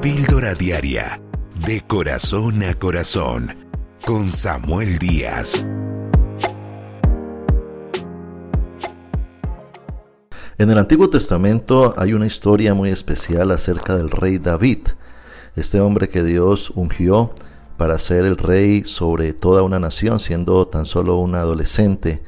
[0.00, 1.20] Píldora Diaria,
[1.66, 3.48] de corazón a corazón,
[4.06, 5.66] con Samuel Díaz.
[10.56, 14.86] En el Antiguo Testamento hay una historia muy especial acerca del rey David,
[15.56, 17.34] este hombre que Dios ungió
[17.76, 22.22] para ser el rey sobre toda una nación, siendo tan solo un adolescente.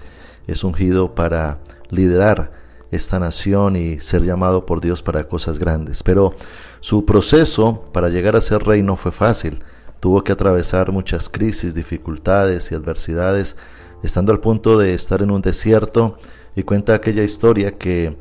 [0.48, 2.50] Es ungido para liderar
[2.91, 6.03] esta nación y ser llamado por Dios para cosas grandes.
[6.03, 6.35] Pero
[6.81, 9.62] su proceso para llegar a ser rey no fue fácil.
[10.01, 13.57] Tuvo que atravesar muchas crisis, dificultades y adversidades,
[14.03, 16.17] estando al punto de estar en un desierto.
[16.57, 18.17] Y cuenta aquella historia que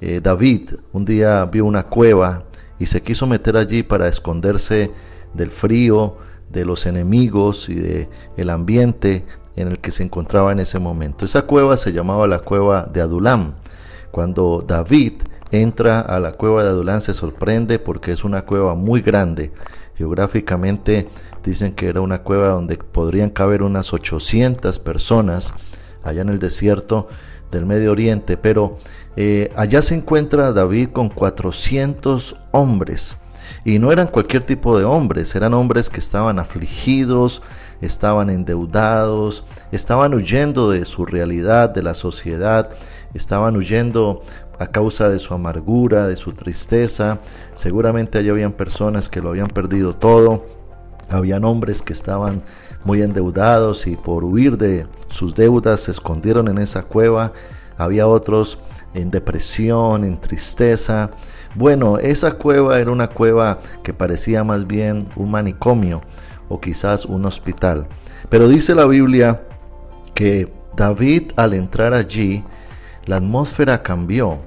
[0.00, 2.44] eh, David un día vio una cueva
[2.78, 4.90] y se quiso meter allí para esconderse
[5.34, 6.16] del frío,
[6.50, 9.24] de los enemigos y de el ambiente
[9.56, 11.24] en el que se encontraba en ese momento.
[11.24, 13.54] Esa cueva se llamaba la cueva de Adulam.
[14.12, 15.14] Cuando David
[15.50, 19.52] entra a la cueva de Adulam se sorprende porque es una cueva muy grande.
[19.96, 21.08] Geográficamente
[21.44, 25.52] dicen que era una cueva donde podrían caber unas 800 personas
[26.04, 27.08] allá en el desierto
[27.50, 28.76] del Medio Oriente, pero
[29.16, 33.16] eh, allá se encuentra David con 400 hombres
[33.64, 37.42] y no eran cualquier tipo de hombres, eran hombres que estaban afligidos,
[37.82, 42.70] estaban endeudados, estaban huyendo de su realidad, de la sociedad,
[43.12, 44.22] estaban huyendo
[44.58, 47.18] a causa de su amargura, de su tristeza.
[47.52, 50.46] Seguramente allí habían personas que lo habían perdido todo,
[51.10, 52.42] habían hombres que estaban
[52.84, 57.32] muy endeudados y por huir de sus deudas se escondieron en esa cueva.
[57.76, 58.58] Había otros
[58.94, 61.10] en depresión, en tristeza.
[61.54, 66.02] Bueno, esa cueva era una cueva que parecía más bien un manicomio
[66.52, 67.88] o quizás un hospital.
[68.28, 69.42] Pero dice la Biblia
[70.14, 72.44] que David al entrar allí,
[73.06, 74.38] la atmósfera cambió.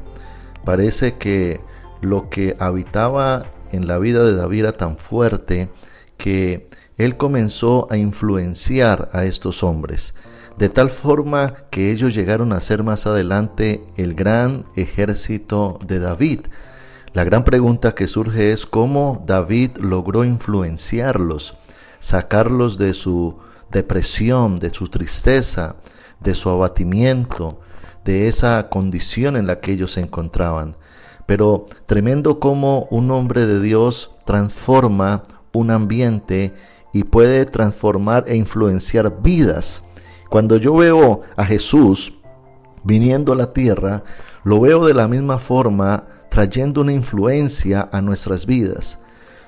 [0.63, 1.61] Parece que
[2.01, 5.69] lo que habitaba en la vida de David era tan fuerte
[6.17, 10.13] que él comenzó a influenciar a estos hombres
[10.57, 16.41] de tal forma que ellos llegaron a ser más adelante el gran ejército de David.
[17.13, 21.55] La gran pregunta que surge es cómo David logró influenciarlos,
[21.99, 23.37] sacarlos de su
[23.71, 25.75] depresión, de su tristeza,
[26.19, 27.59] de su abatimiento,
[28.03, 30.75] de esa condición en la que ellos se encontraban.
[31.25, 35.23] Pero tremendo cómo un hombre de Dios transforma
[35.53, 36.53] un ambiente
[36.93, 39.83] y puede transformar e influenciar vidas.
[40.29, 42.13] Cuando yo veo a Jesús
[42.83, 44.03] viniendo a la tierra,
[44.43, 48.99] lo veo de la misma forma trayendo una influencia a nuestras vidas.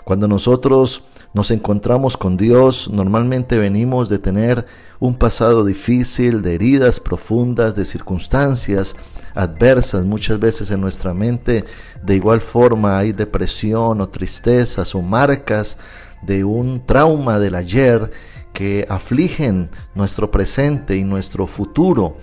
[0.03, 4.65] Cuando nosotros nos encontramos con Dios, normalmente venimos de tener
[4.99, 8.95] un pasado difícil, de heridas profundas, de circunstancias
[9.35, 10.05] adversas.
[10.05, 11.66] Muchas veces en nuestra mente
[12.01, 15.77] de igual forma hay depresión o tristezas o marcas
[16.21, 18.09] de un trauma del ayer
[18.53, 22.17] que afligen nuestro presente y nuestro futuro.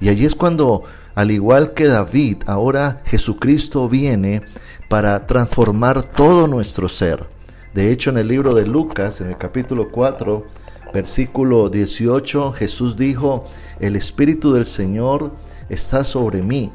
[0.00, 4.42] Y allí es cuando al igual que David, ahora Jesucristo viene
[4.88, 7.31] para transformar todo nuestro ser.
[7.74, 10.46] De hecho, en el libro de Lucas, en el capítulo 4,
[10.92, 13.44] versículo 18, Jesús dijo,
[13.80, 15.32] el Espíritu del Señor
[15.68, 16.70] está sobre mí,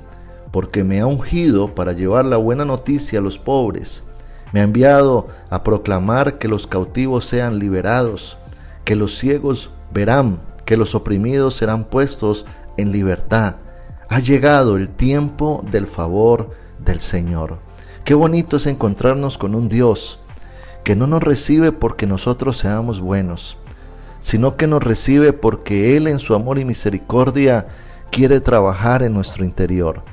[0.51, 4.03] porque me ha ungido para llevar la buena noticia a los pobres.
[4.53, 8.37] Me ha enviado a proclamar que los cautivos sean liberados,
[8.85, 12.45] que los ciegos verán, que los oprimidos serán puestos
[12.77, 13.57] en libertad
[14.09, 17.59] ha llegado el tiempo del favor del Señor.
[18.03, 20.19] Qué bonito es encontrarnos con un Dios
[20.87, 23.57] que no nos recibe porque nosotros seamos buenos,
[24.21, 27.67] sino que nos recibe porque Él en su amor y misericordia
[28.09, 30.03] quiere trabajar en nuestro interior.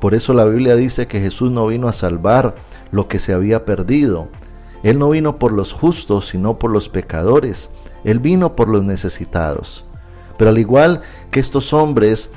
[0.00, 2.56] Por eso la Biblia dice que Jesús no vino a salvar
[2.90, 4.28] lo que se había perdido.
[4.82, 7.70] Él no vino por los justos, sino por los pecadores.
[8.02, 9.84] Él vino por los necesitados.
[10.36, 12.28] Pero al igual que estos hombres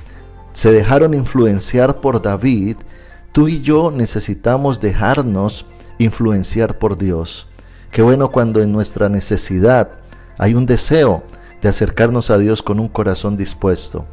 [0.54, 2.78] se dejaron influenciar por David,
[3.32, 5.66] tú y yo necesitamos dejarnos
[5.98, 7.48] influenciar por Dios.
[7.92, 9.90] Qué bueno cuando en nuestra necesidad
[10.38, 11.24] hay un deseo
[11.62, 14.06] de acercarnos a Dios con un corazón dispuesto.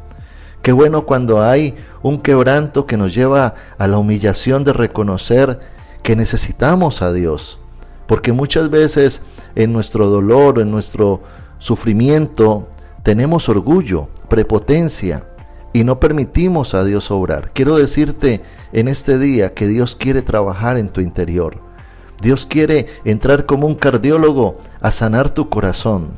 [0.61, 5.59] Qué bueno cuando hay un quebranto que nos lleva a la humillación de reconocer
[6.01, 7.59] que necesitamos a Dios.
[8.07, 9.21] Porque muchas veces
[9.55, 11.21] en nuestro dolor, en nuestro
[11.59, 12.67] sufrimiento,
[13.03, 15.27] tenemos orgullo, prepotencia,
[15.75, 17.51] y no permitimos a Dios obrar.
[17.53, 18.41] Quiero decirte
[18.71, 21.59] en este día que Dios quiere trabajar en tu interior.
[22.25, 26.13] Dios quiere entrar como un cardiólogo a sanar tu corazón.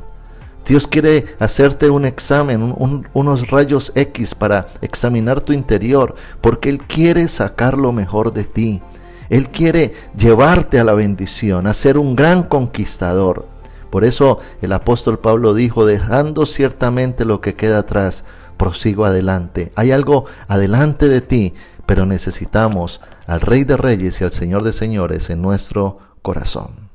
[0.66, 2.74] Dios quiere hacerte un examen,
[3.12, 8.80] unos rayos X para examinar tu interior, porque Él quiere sacar lo mejor de ti.
[9.28, 13.46] Él quiere llevarte a la bendición, a ser un gran conquistador.
[13.90, 18.24] Por eso el apóstol Pablo dijo, dejando ciertamente lo que queda atrás,
[18.56, 19.72] prosigo adelante.
[19.74, 21.52] Hay algo adelante de ti,
[21.88, 26.90] pero necesitamos al Rey de Reyes y al Señor de Señores en nuestro corazón.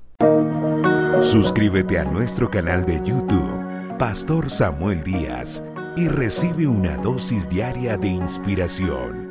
[1.19, 5.63] Suscríbete a nuestro canal de YouTube, Pastor Samuel Díaz,
[5.97, 9.22] y recibe una dosis diaria de inspiración.